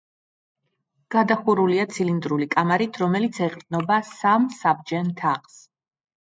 [1.15, 5.63] გადახურულია ცილინდრული კამარით, რომელიც ეყრდნობა სამ საბჯენ თაღს.